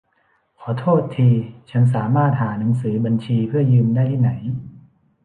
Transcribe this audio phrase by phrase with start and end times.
[0.61, 1.29] ขอโทษที
[1.69, 4.31] ฉันสามารถหาหนังสือบัญชีเพื่อยืมได้ที่ไหน?